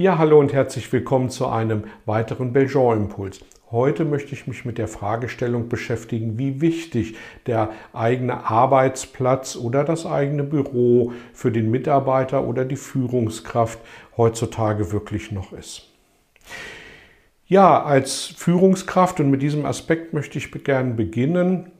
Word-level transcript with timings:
Ja, 0.00 0.16
hallo 0.16 0.38
und 0.38 0.52
herzlich 0.52 0.92
willkommen 0.92 1.28
zu 1.28 1.48
einem 1.48 1.82
weiteren 2.06 2.52
Belgian-Impuls. 2.52 3.40
Heute 3.72 4.04
möchte 4.04 4.32
ich 4.32 4.46
mich 4.46 4.64
mit 4.64 4.78
der 4.78 4.86
Fragestellung 4.86 5.68
beschäftigen, 5.68 6.38
wie 6.38 6.60
wichtig 6.60 7.16
der 7.46 7.70
eigene 7.92 8.48
Arbeitsplatz 8.48 9.56
oder 9.56 9.82
das 9.82 10.06
eigene 10.06 10.44
Büro 10.44 11.14
für 11.32 11.50
den 11.50 11.72
Mitarbeiter 11.72 12.46
oder 12.46 12.64
die 12.64 12.76
Führungskraft 12.76 13.80
heutzutage 14.16 14.92
wirklich 14.92 15.32
noch 15.32 15.52
ist. 15.52 15.88
Ja, 17.48 17.82
als 17.82 18.22
Führungskraft 18.26 19.18
und 19.18 19.32
mit 19.32 19.42
diesem 19.42 19.66
Aspekt 19.66 20.12
möchte 20.12 20.38
ich 20.38 20.52
gerne 20.62 20.94
beginnen. 20.94 21.72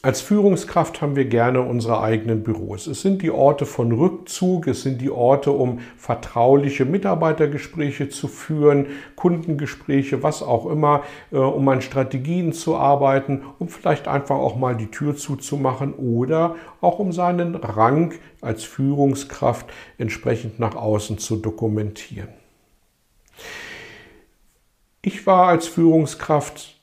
Als 0.00 0.20
Führungskraft 0.20 1.02
haben 1.02 1.16
wir 1.16 1.24
gerne 1.24 1.60
unsere 1.60 2.00
eigenen 2.00 2.44
Büros. 2.44 2.86
Es 2.86 3.02
sind 3.02 3.20
die 3.20 3.32
Orte 3.32 3.66
von 3.66 3.90
Rückzug, 3.90 4.68
es 4.68 4.82
sind 4.82 5.00
die 5.00 5.10
Orte, 5.10 5.50
um 5.50 5.80
vertrauliche 5.96 6.84
Mitarbeitergespräche 6.84 8.08
zu 8.08 8.28
führen, 8.28 8.86
Kundengespräche, 9.16 10.22
was 10.22 10.44
auch 10.44 10.66
immer, 10.66 11.02
äh, 11.32 11.38
um 11.38 11.68
an 11.68 11.82
Strategien 11.82 12.52
zu 12.52 12.76
arbeiten, 12.76 13.42
um 13.58 13.68
vielleicht 13.68 14.06
einfach 14.06 14.36
auch 14.36 14.54
mal 14.54 14.76
die 14.76 14.86
Tür 14.86 15.16
zuzumachen 15.16 15.94
oder 15.94 16.54
auch 16.80 17.00
um 17.00 17.10
seinen 17.10 17.56
Rang 17.56 18.14
als 18.40 18.62
Führungskraft 18.62 19.66
entsprechend 19.98 20.60
nach 20.60 20.76
außen 20.76 21.18
zu 21.18 21.34
dokumentieren. 21.34 22.28
Ich 25.02 25.26
war 25.26 25.48
als 25.48 25.66
Führungskraft 25.66 26.77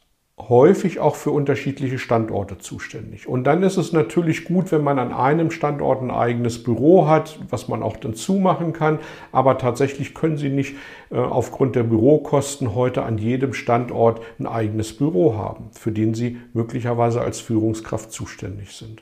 häufig 0.49 0.99
auch 0.99 1.15
für 1.15 1.31
unterschiedliche 1.31 1.97
Standorte 1.97 2.57
zuständig. 2.57 3.27
Und 3.27 3.45
dann 3.45 3.63
ist 3.63 3.77
es 3.77 3.93
natürlich 3.93 4.45
gut, 4.45 4.71
wenn 4.71 4.83
man 4.83 4.99
an 4.99 5.11
einem 5.11 5.51
Standort 5.51 6.01
ein 6.01 6.11
eigenes 6.11 6.61
Büro 6.61 7.07
hat, 7.07 7.39
was 7.49 7.67
man 7.67 7.81
auch 7.81 7.97
dann 7.97 8.13
zumachen 8.13 8.73
kann. 8.73 8.99
Aber 9.31 9.57
tatsächlich 9.57 10.13
können 10.13 10.37
Sie 10.37 10.49
nicht 10.49 10.75
äh, 11.11 11.17
aufgrund 11.17 11.75
der 11.75 11.83
Bürokosten 11.83 12.75
heute 12.75 13.03
an 13.03 13.17
jedem 13.17 13.53
Standort 13.53 14.21
ein 14.39 14.47
eigenes 14.47 14.95
Büro 14.95 15.35
haben, 15.35 15.69
für 15.71 15.91
den 15.91 16.13
Sie 16.13 16.37
möglicherweise 16.53 17.21
als 17.21 17.39
Führungskraft 17.39 18.11
zuständig 18.11 18.75
sind. 18.75 19.01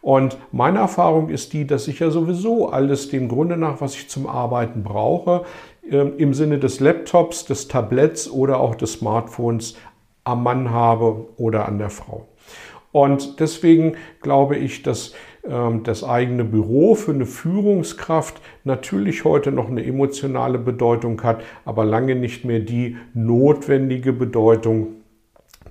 Und 0.00 0.36
meine 0.52 0.80
Erfahrung 0.80 1.30
ist 1.30 1.54
die, 1.54 1.66
dass 1.66 1.88
ich 1.88 2.00
ja 2.00 2.10
sowieso 2.10 2.68
alles 2.68 3.08
dem 3.08 3.26
Grunde 3.26 3.56
nach, 3.56 3.80
was 3.80 3.94
ich 3.94 4.10
zum 4.10 4.26
Arbeiten 4.26 4.82
brauche, 4.82 5.44
ähm, 5.90 6.12
im 6.18 6.34
Sinne 6.34 6.58
des 6.58 6.78
Laptops, 6.80 7.46
des 7.46 7.68
Tabletts 7.68 8.30
oder 8.30 8.60
auch 8.60 8.74
des 8.74 8.92
Smartphones 8.92 9.76
am 10.24 10.42
Mann 10.42 10.70
habe 10.70 11.26
oder 11.36 11.68
an 11.68 11.78
der 11.78 11.90
Frau. 11.90 12.26
Und 12.92 13.40
deswegen 13.40 13.96
glaube 14.22 14.56
ich, 14.56 14.82
dass 14.82 15.14
ähm, 15.46 15.82
das 15.82 16.04
eigene 16.04 16.44
Büro 16.44 16.94
für 16.94 17.12
eine 17.12 17.26
Führungskraft 17.26 18.40
natürlich 18.64 19.24
heute 19.24 19.52
noch 19.52 19.68
eine 19.68 19.84
emotionale 19.84 20.58
Bedeutung 20.58 21.22
hat, 21.22 21.42
aber 21.64 21.84
lange 21.84 22.14
nicht 22.14 22.44
mehr 22.44 22.60
die 22.60 22.96
notwendige 23.12 24.12
Bedeutung, 24.12 24.94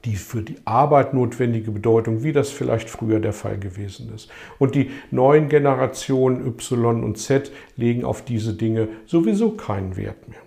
die 0.06 0.16
für 0.16 0.42
die 0.42 0.58
Arbeit 0.66 1.14
notwendige 1.14 1.72
Bedeutung, 1.72 2.24
wie 2.24 2.34
das 2.34 2.50
vielleicht 2.50 2.90
früher 2.90 3.20
der 3.20 3.34
Fall 3.34 3.58
gewesen 3.58 4.12
ist. 4.14 4.30
Und 4.60 4.76
die 4.76 4.92
neuen 5.12 5.50
Generationen 5.50 6.46
Y 6.46 7.04
und 7.04 7.18
Z 7.18 7.52
legen 7.78 8.04
auf 8.04 8.24
diese 8.24 8.54
Dinge 8.54 8.90
sowieso 9.06 9.52
keinen 9.52 9.96
Wert 9.96 10.28
mehr. 10.28 10.40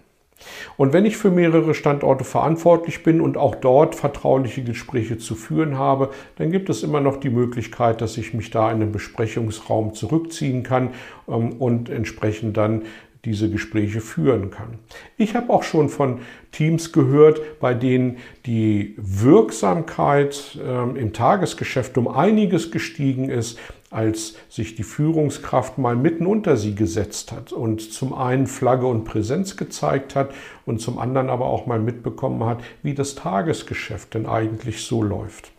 Und 0.77 0.93
wenn 0.93 1.07
ich 1.07 1.17
für 1.17 1.31
mehrere 1.31 1.75
Standorte 1.75 2.25
verantwortlich 2.25 3.03
bin 3.03 3.21
und 3.21 3.37
auch 3.37 3.55
dort 3.55 3.95
vertrauliche 3.95 4.63
Gespräche 4.63 5.19
zu 5.19 5.35
führen 5.35 5.79
habe, 5.79 6.11
dann 6.37 6.51
gibt 6.51 6.69
es 6.71 6.83
immer 6.83 7.01
noch 7.01 7.17
die 7.17 7.31
Möglichkeit, 7.31 8.01
dass 8.01 8.17
ich 8.17 8.35
mich 8.35 8.51
da 8.51 8.71
in 8.71 8.83
einen 8.83 8.93
Besprechungsraum 8.93 9.95
zurückziehen 9.95 10.63
kann 10.63 10.91
ähm, 11.29 11.53
und 11.53 11.89
entsprechend 11.89 12.57
dann 12.57 12.83
diese 13.27 13.51
Gespräche 13.51 14.01
führen 14.01 14.51
kann. 14.51 14.79
Ich 15.19 15.35
habe 15.35 15.53
auch 15.53 15.65
schon 15.65 15.91
von 15.91 16.21
Teams 16.53 16.93
gehört, 16.93 17.61
bei 17.61 17.75
denen 17.75 18.19
die 18.47 18.95
Wirksamkeit 18.97 20.59
ähm, 20.65 20.97
im 20.97 21.13
Tagesgeschäft 21.13 21.99
um 21.99 22.09
einiges 22.09 22.71
gestiegen 22.71 23.29
ist, 23.29 23.59
als 23.91 24.37
sich 24.49 24.75
die 24.75 24.83
Führungskraft 24.83 25.79
mal 25.79 25.97
mitten 25.97 26.27
unter 26.27 26.57
sie 26.57 26.75
gesetzt 26.75 27.33
hat 27.33 27.53
und 27.53 27.81
zum 27.93 28.15
einen 28.15 28.47
Flagge 28.47 28.87
und 28.87 29.05
Präsenz 29.05 29.57
gezeigt 29.57 30.15
hat 30.15 30.33
und 30.65 30.81
zum 30.81 30.99
anderen 30.99 31.29
aber 31.29 31.47
auch 31.47 31.67
mal 31.67 31.81
mitbekommen 31.81 32.45
hat, 32.45 32.63
wie 32.83 32.95
das 32.95 33.15
Tagesgeschäft 33.15 34.15
denn 34.15 34.27
eigentlich 34.27 34.85
so 34.85 35.03
läuft. 35.03 35.51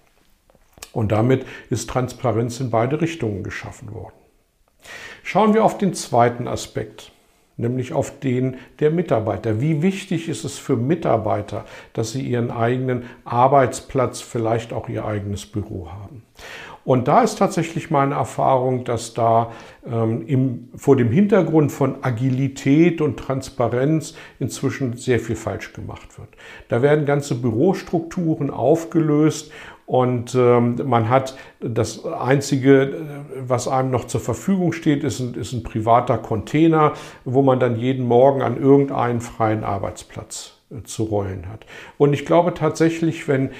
Und 0.94 1.12
damit 1.12 1.46
ist 1.70 1.90
Transparenz 1.90 2.60
in 2.60 2.70
beide 2.70 3.02
Richtungen 3.02 3.44
geschaffen 3.44 3.94
worden. 3.94 4.16
Schauen 5.24 5.54
wir 5.54 5.64
auf 5.64 5.78
den 5.78 5.94
zweiten 5.94 6.48
Aspekt, 6.48 7.12
nämlich 7.58 7.94
auf 7.94 8.20
den 8.20 8.58
der 8.80 8.92
Mitarbeiter. 8.92 9.60
Wie 9.60 9.82
wichtig 9.82 10.30
ist 10.30 10.46
es 10.46 10.58
für 10.58 10.78
Mitarbeiter, 10.78 11.66
dass 11.94 12.12
sie 12.12 12.22
ihren 12.22 12.52
eigenen 12.52 13.04
Arbeitsplatz, 13.26 14.22
vielleicht 14.22 14.72
auch 14.74 14.88
ihr 14.88 15.06
eigenes 15.06 15.46
Büro 15.46 15.90
haben? 15.92 16.24
Und 16.88 17.10
da 17.10 17.22
ist 17.22 17.38
tatsächlich 17.38 17.92
meine 17.92 18.16
Erfahrung, 18.16 18.86
dass 18.86 19.14
da 19.14 19.52
ähm, 19.86 20.26
im, 20.26 20.70
vor 20.78 20.96
dem 20.96 21.12
Hintergrund 21.12 21.70
von 21.70 22.02
Agilität 22.02 23.02
und 23.02 23.20
Transparenz 23.20 24.14
inzwischen 24.40 24.96
sehr 24.96 25.20
viel 25.20 25.36
falsch 25.36 25.74
gemacht 25.74 26.18
wird. 26.18 26.30
Da 26.70 26.82
werden 26.82 27.06
ganze 27.06 27.36
Bürostrukturen 27.36 28.50
aufgelöst 28.50 29.52
und 29.88 30.36
ähm, 30.36 30.82
man 30.84 31.08
hat 31.08 31.38
das 31.62 32.06
Einzige, 32.06 33.24
was 33.40 33.70
einem 33.70 33.90
noch 33.90 34.04
zur 34.04 34.20
Verfügung 34.20 34.74
steht, 34.74 35.02
ist 35.06 35.22
ein, 35.22 35.34
ist 35.36 35.54
ein 35.54 35.64
privater 35.64 36.18
Container, 36.18 36.92
wo 37.24 37.42
man 37.42 37.58
dann 37.62 37.78
jeden 37.78 38.06
Morgen 38.06 38.42
an 38.42 38.62
irgendeinen 38.62 39.22
freien 39.22 39.64
Arbeitsplatz 39.64 40.56
äh, 40.72 40.84
zu 40.84 41.04
rollen 41.04 41.48
hat. 41.48 41.66
Und 41.98 42.12
ich 42.12 42.26
glaube 42.26 42.54
tatsächlich, 42.54 43.30
wenn 43.30 43.52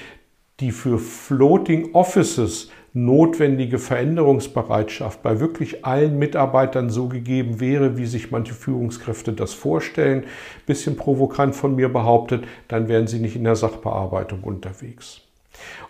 die 0.60 0.70
für 0.70 0.98
Floating 0.98 1.94
Offices 1.94 2.70
notwendige 2.92 3.78
Veränderungsbereitschaft 3.78 5.22
bei 5.22 5.40
wirklich 5.40 5.86
allen 5.86 6.18
Mitarbeitern 6.18 6.90
so 6.90 7.08
gegeben 7.08 7.58
wäre, 7.58 7.96
wie 7.96 8.06
sich 8.06 8.30
manche 8.30 8.52
Führungskräfte 8.52 9.32
das 9.32 9.54
vorstellen, 9.54 10.24
bisschen 10.66 10.98
provokant 10.98 11.56
von 11.56 11.74
mir 11.74 11.90
behauptet, 11.90 12.44
dann 12.66 12.88
wären 12.88 13.06
sie 13.06 13.18
nicht 13.18 13.34
in 13.34 13.44
der 13.44 13.56
Sachbearbeitung 13.56 14.42
unterwegs. 14.42 15.22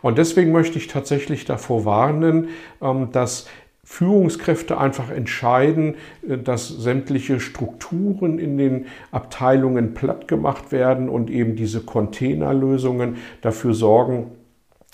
Und 0.03 0.19
deswegen 0.19 0.53
möchte 0.53 0.79
ich 0.79 0.87
tatsächlich 0.87 1.45
davor 1.45 1.85
warnen, 1.85 2.49
ähm, 2.81 3.11
dass 3.13 3.47
Führungskräfte 3.85 4.77
einfach 4.77 5.11
entscheiden, 5.11 5.95
äh, 6.29 6.37
dass 6.37 6.69
sämtliche 6.69 7.41
Strukturen 7.41 8.39
in 8.39 8.59
den 8.59 8.87
Abteilungen 9.11 9.95
platt 9.95 10.29
gemacht 10.29 10.73
werden 10.73 11.09
und 11.09 11.31
eben 11.31 11.57
diese 11.57 11.81
Containerlösungen 11.81 13.17
dafür 13.41 13.73
sorgen, 13.73 14.27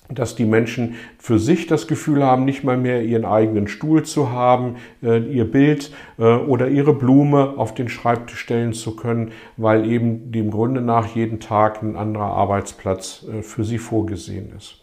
dass 0.08 0.36
die 0.36 0.44
Menschen 0.44 0.96
für 1.18 1.38
sich 1.38 1.66
das 1.66 1.86
Gefühl 1.86 2.22
haben, 2.22 2.44
nicht 2.44 2.62
mal 2.62 2.76
mehr 2.76 3.02
ihren 3.02 3.24
eigenen 3.24 3.68
Stuhl 3.68 4.02
zu 4.02 4.30
haben, 4.30 4.76
äh, 5.02 5.18
ihr 5.18 5.50
Bild 5.50 5.92
äh, 6.18 6.24
oder 6.24 6.68
ihre 6.68 6.92
Blume 6.92 7.54
auf 7.56 7.74
den 7.74 7.88
Schreibtisch 7.88 8.38
stellen 8.38 8.74
zu 8.74 8.96
können, 8.96 9.32
weil 9.56 9.90
eben 9.90 10.30
dem 10.30 10.50
Grunde 10.50 10.82
nach 10.82 11.14
jeden 11.14 11.40
Tag 11.40 11.82
ein 11.82 11.96
anderer 11.96 12.32
Arbeitsplatz 12.32 13.24
äh, 13.32 13.42
für 13.42 13.64
sie 13.64 13.78
vorgesehen 13.78 14.52
ist. 14.56 14.80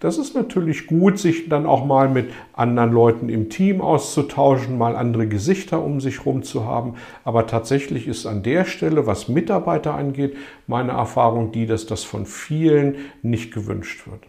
Das 0.00 0.18
ist 0.18 0.36
natürlich 0.36 0.86
gut, 0.86 1.18
sich 1.18 1.48
dann 1.48 1.66
auch 1.66 1.84
mal 1.84 2.08
mit 2.08 2.30
anderen 2.52 2.92
Leuten 2.92 3.28
im 3.28 3.48
Team 3.48 3.80
auszutauschen, 3.80 4.78
mal 4.78 4.94
andere 4.94 5.26
Gesichter 5.26 5.82
um 5.82 6.00
sich 6.00 6.18
herum 6.18 6.42
zu 6.44 6.66
haben. 6.66 6.94
Aber 7.24 7.46
tatsächlich 7.46 8.06
ist 8.06 8.26
an 8.26 8.44
der 8.44 8.64
Stelle, 8.64 9.06
was 9.06 9.28
Mitarbeiter 9.28 9.94
angeht, 9.94 10.36
meine 10.68 10.92
Erfahrung 10.92 11.50
die, 11.50 11.66
dass 11.66 11.86
das 11.86 12.04
von 12.04 12.26
vielen 12.26 12.96
nicht 13.22 13.52
gewünscht 13.52 14.06
wird. 14.06 14.27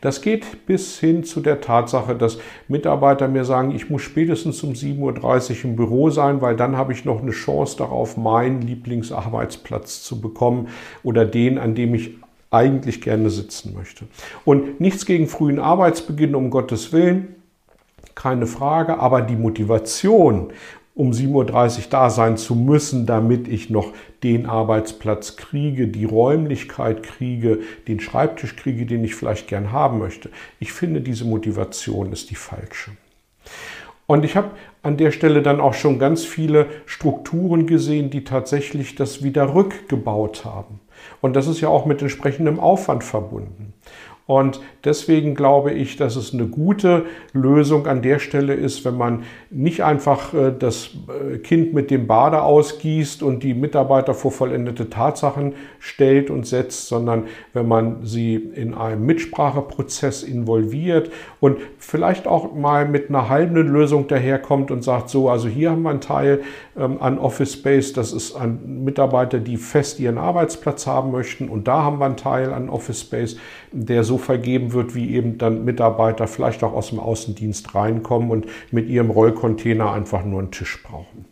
Das 0.00 0.22
geht 0.22 0.66
bis 0.66 0.98
hin 0.98 1.24
zu 1.24 1.40
der 1.40 1.60
Tatsache, 1.60 2.14
dass 2.14 2.38
Mitarbeiter 2.68 3.28
mir 3.28 3.44
sagen, 3.44 3.70
ich 3.72 3.90
muss 3.90 4.02
spätestens 4.02 4.62
um 4.62 4.72
7.30 4.72 5.58
Uhr 5.58 5.64
im 5.64 5.76
Büro 5.76 6.10
sein, 6.10 6.40
weil 6.40 6.56
dann 6.56 6.76
habe 6.76 6.92
ich 6.92 7.04
noch 7.04 7.22
eine 7.22 7.32
Chance 7.32 7.76
darauf, 7.78 8.16
meinen 8.16 8.62
Lieblingsarbeitsplatz 8.62 10.02
zu 10.02 10.20
bekommen 10.20 10.68
oder 11.02 11.24
den, 11.24 11.58
an 11.58 11.74
dem 11.74 11.94
ich 11.94 12.18
eigentlich 12.50 13.00
gerne 13.00 13.30
sitzen 13.30 13.74
möchte. 13.74 14.06
Und 14.44 14.80
nichts 14.80 15.04
gegen 15.04 15.26
frühen 15.26 15.58
Arbeitsbeginn, 15.58 16.34
um 16.34 16.50
Gottes 16.50 16.92
Willen, 16.92 17.34
keine 18.14 18.46
Frage, 18.46 18.98
aber 18.98 19.22
die 19.22 19.36
Motivation 19.36 20.52
um 20.96 21.10
7.30 21.12 21.28
Uhr 21.78 21.84
da 21.90 22.10
sein 22.10 22.38
zu 22.38 22.56
müssen, 22.56 23.04
damit 23.04 23.48
ich 23.48 23.68
noch 23.68 23.92
den 24.24 24.46
Arbeitsplatz 24.46 25.36
kriege, 25.36 25.88
die 25.88 26.06
Räumlichkeit 26.06 27.02
kriege, 27.02 27.60
den 27.86 28.00
Schreibtisch 28.00 28.56
kriege, 28.56 28.86
den 28.86 29.04
ich 29.04 29.14
vielleicht 29.14 29.46
gern 29.46 29.72
haben 29.72 29.98
möchte. 29.98 30.30
Ich 30.58 30.72
finde, 30.72 31.02
diese 31.02 31.26
Motivation 31.26 32.12
ist 32.12 32.30
die 32.30 32.34
falsche. 32.34 32.92
Und 34.06 34.24
ich 34.24 34.36
habe 34.36 34.52
an 34.82 34.96
der 34.96 35.10
Stelle 35.10 35.42
dann 35.42 35.60
auch 35.60 35.74
schon 35.74 35.98
ganz 35.98 36.24
viele 36.24 36.66
Strukturen 36.86 37.66
gesehen, 37.66 38.08
die 38.08 38.24
tatsächlich 38.24 38.94
das 38.94 39.22
wieder 39.22 39.54
rückgebaut 39.54 40.46
haben. 40.46 40.80
Und 41.20 41.36
das 41.36 41.46
ist 41.46 41.60
ja 41.60 41.68
auch 41.68 41.84
mit 41.84 42.00
entsprechendem 42.00 42.58
Aufwand 42.58 43.04
verbunden. 43.04 43.74
Und 44.26 44.60
deswegen 44.84 45.36
glaube 45.36 45.72
ich, 45.72 45.96
dass 45.96 46.16
es 46.16 46.34
eine 46.34 46.46
gute 46.46 47.04
Lösung 47.32 47.86
an 47.86 48.02
der 48.02 48.18
Stelle 48.18 48.54
ist, 48.54 48.84
wenn 48.84 48.96
man 48.96 49.22
nicht 49.50 49.84
einfach 49.84 50.34
äh, 50.34 50.52
das 50.56 50.90
äh, 51.08 51.38
Kind 51.38 51.74
mit 51.74 51.92
dem 51.92 52.08
Bade 52.08 52.42
ausgießt 52.42 53.22
und 53.22 53.44
die 53.44 53.54
Mitarbeiter 53.54 54.14
vor 54.14 54.32
vollendete 54.32 54.90
Tatsachen 54.90 55.54
stellt 55.78 56.30
und 56.30 56.44
setzt, 56.44 56.88
sondern 56.88 57.24
wenn 57.52 57.68
man 57.68 58.04
sie 58.04 58.34
in 58.34 58.74
einem 58.74 59.06
Mitspracheprozess 59.06 60.24
involviert 60.24 61.10
und 61.38 61.58
vielleicht 61.78 62.26
auch 62.26 62.52
mal 62.52 62.88
mit 62.88 63.08
einer 63.08 63.28
halben 63.28 63.54
Lösung 63.54 64.08
daherkommt 64.08 64.72
und 64.72 64.82
sagt, 64.82 65.08
so, 65.08 65.30
also 65.30 65.46
hier 65.46 65.70
haben 65.70 65.82
wir 65.82 65.90
einen 65.90 66.00
Teil 66.00 66.40
ähm, 66.76 67.00
an 67.00 67.18
Office 67.18 67.52
Space, 67.52 67.92
das 67.92 68.12
ist 68.12 68.34
an 68.34 68.82
Mitarbeiter, 68.82 69.38
die 69.38 69.56
fest 69.56 70.00
ihren 70.00 70.18
Arbeitsplatz 70.18 70.88
haben 70.88 71.12
möchten 71.12 71.48
und 71.48 71.68
da 71.68 71.84
haben 71.84 72.00
wir 72.00 72.06
einen 72.06 72.16
Teil 72.16 72.52
an 72.52 72.68
Office 72.68 73.02
Space, 73.02 73.36
der 73.70 74.02
so 74.02 74.15
vergeben 74.18 74.72
wird, 74.72 74.94
wie 74.94 75.14
eben 75.14 75.38
dann 75.38 75.64
Mitarbeiter 75.64 76.26
vielleicht 76.26 76.62
auch 76.64 76.72
aus 76.72 76.90
dem 76.90 76.98
Außendienst 76.98 77.74
reinkommen 77.74 78.30
und 78.30 78.46
mit 78.70 78.88
ihrem 78.88 79.10
Rollcontainer 79.10 79.92
einfach 79.92 80.24
nur 80.24 80.40
einen 80.40 80.50
Tisch 80.50 80.82
brauchen. 80.82 81.24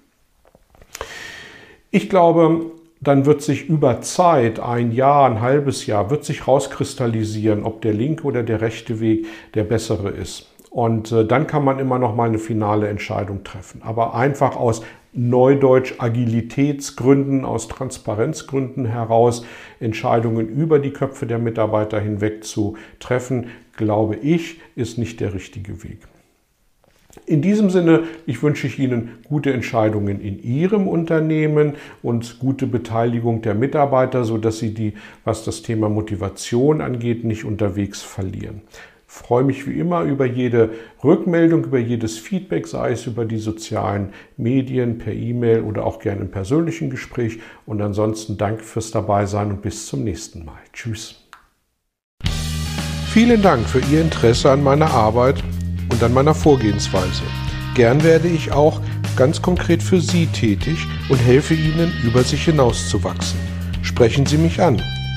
Ich 1.90 2.08
glaube, 2.08 2.72
dann 3.00 3.26
wird 3.26 3.42
sich 3.42 3.68
über 3.68 4.00
Zeit, 4.00 4.58
ein 4.58 4.90
Jahr, 4.92 5.30
ein 5.30 5.40
halbes 5.40 5.86
Jahr, 5.86 6.10
wird 6.10 6.24
sich 6.24 6.48
rauskristallisieren, 6.48 7.64
ob 7.64 7.82
der 7.82 7.92
linke 7.92 8.24
oder 8.24 8.42
der 8.42 8.60
rechte 8.60 8.98
Weg 9.00 9.26
der 9.54 9.64
bessere 9.64 10.10
ist. 10.10 10.53
Und 10.74 11.12
äh, 11.12 11.24
dann 11.24 11.46
kann 11.46 11.62
man 11.62 11.78
immer 11.78 12.00
noch 12.00 12.16
mal 12.16 12.28
eine 12.28 12.40
finale 12.40 12.88
Entscheidung 12.88 13.44
treffen. 13.44 13.80
Aber 13.84 14.16
einfach 14.16 14.56
aus 14.56 14.82
Neudeutsch 15.12 15.94
Agilitätsgründen, 15.98 17.44
aus 17.44 17.68
Transparenzgründen 17.68 18.84
heraus 18.84 19.46
Entscheidungen 19.78 20.48
über 20.48 20.80
die 20.80 20.90
Köpfe 20.90 21.26
der 21.26 21.38
Mitarbeiter 21.38 22.00
hinweg 22.00 22.42
zu 22.42 22.76
treffen, 22.98 23.50
glaube 23.76 24.16
ich, 24.16 24.60
ist 24.74 24.98
nicht 24.98 25.20
der 25.20 25.32
richtige 25.32 25.84
Weg. 25.84 25.98
In 27.24 27.40
diesem 27.40 27.70
Sinne, 27.70 28.02
ich 28.26 28.42
wünsche 28.42 28.66
ich 28.66 28.76
Ihnen 28.80 29.18
gute 29.28 29.52
Entscheidungen 29.52 30.20
in 30.20 30.42
Ihrem 30.42 30.88
Unternehmen 30.88 31.74
und 32.02 32.40
gute 32.40 32.66
Beteiligung 32.66 33.42
der 33.42 33.54
Mitarbeiter, 33.54 34.24
sodass 34.24 34.58
Sie 34.58 34.74
die, 34.74 34.94
was 35.22 35.44
das 35.44 35.62
Thema 35.62 35.88
Motivation 35.88 36.80
angeht, 36.80 37.22
nicht 37.22 37.44
unterwegs 37.44 38.02
verlieren 38.02 38.62
freue 39.14 39.44
mich 39.44 39.66
wie 39.68 39.78
immer 39.78 40.02
über 40.02 40.26
jede 40.26 40.70
Rückmeldung, 41.04 41.64
über 41.64 41.78
jedes 41.78 42.18
Feedback, 42.18 42.66
sei 42.66 42.90
es 42.90 43.06
über 43.06 43.24
die 43.24 43.38
sozialen 43.38 44.08
Medien, 44.36 44.98
per 44.98 45.12
E-Mail 45.12 45.60
oder 45.60 45.86
auch 45.86 46.00
gerne 46.00 46.22
im 46.22 46.32
persönlichen 46.32 46.90
Gespräch. 46.90 47.38
Und 47.64 47.80
ansonsten 47.80 48.36
danke 48.36 48.64
fürs 48.64 48.90
Dabeisein 48.90 49.50
und 49.50 49.62
bis 49.62 49.86
zum 49.86 50.02
nächsten 50.02 50.44
Mal. 50.44 50.58
Tschüss. 50.72 51.14
Vielen 53.12 53.40
Dank 53.40 53.68
für 53.68 53.80
Ihr 53.92 54.00
Interesse 54.00 54.50
an 54.50 54.64
meiner 54.64 54.90
Arbeit 54.90 55.44
und 55.92 56.02
an 56.02 56.12
meiner 56.12 56.34
Vorgehensweise. 56.34 57.22
Gern 57.76 58.02
werde 58.02 58.26
ich 58.26 58.50
auch 58.50 58.80
ganz 59.16 59.40
konkret 59.40 59.80
für 59.80 60.00
Sie 60.00 60.26
tätig 60.26 60.88
und 61.08 61.18
helfe 61.18 61.54
Ihnen, 61.54 61.92
über 62.04 62.24
sich 62.24 62.44
hinauszuwachsen. 62.44 63.38
Sprechen 63.82 64.26
Sie 64.26 64.38
mich 64.38 64.60
an. 64.60 64.82